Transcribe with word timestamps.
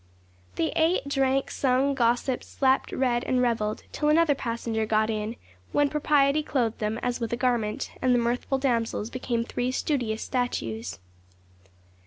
They 0.55 0.71
ate, 0.71 1.07
drank, 1.07 1.51
sung, 1.51 1.93
gossiped, 1.93 2.43
slept, 2.43 2.91
read, 2.91 3.23
and 3.23 3.39
revelled, 3.39 3.83
till 3.91 4.09
another 4.09 4.33
passenger 4.33 4.83
got 4.87 5.11
in, 5.11 5.35
when 5.73 5.89
propriety 5.91 6.41
clothed 6.41 6.79
them 6.79 6.97
as 7.03 7.19
with 7.19 7.31
a 7.33 7.37
garment, 7.37 7.91
and 8.01 8.11
the 8.11 8.17
mirthful 8.17 8.57
damsels 8.57 9.11
became 9.11 9.43
three 9.43 9.71
studious 9.71 10.23
statues. 10.23 10.97